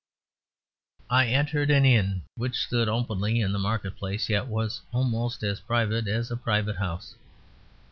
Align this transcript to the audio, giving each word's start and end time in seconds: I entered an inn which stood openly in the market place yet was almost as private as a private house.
I 1.11 1.27
entered 1.27 1.69
an 1.69 1.85
inn 1.85 2.23
which 2.35 2.57
stood 2.57 2.89
openly 2.89 3.39
in 3.39 3.51
the 3.51 3.59
market 3.59 3.97
place 3.97 4.29
yet 4.29 4.47
was 4.47 4.81
almost 4.91 5.43
as 5.43 5.59
private 5.59 6.07
as 6.07 6.31
a 6.31 6.37
private 6.37 6.77
house. 6.77 7.13